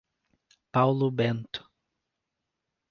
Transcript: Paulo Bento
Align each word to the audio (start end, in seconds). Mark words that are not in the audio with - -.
Paulo 0.73 1.11
Bento 1.11 1.61